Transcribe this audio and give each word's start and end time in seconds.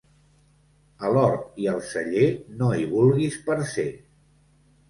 A 1.07 1.11
l'hort 1.15 1.61
i 1.65 1.69
al 1.73 1.77
celler 1.89 2.25
no 2.63 2.71
hi 2.79 2.89
vulguis 2.97 3.39
parcer. 3.51 3.89